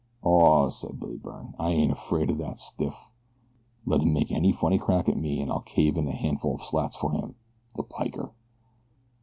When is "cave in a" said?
5.61-6.11